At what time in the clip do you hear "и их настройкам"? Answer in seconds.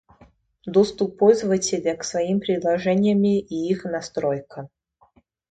3.39-4.69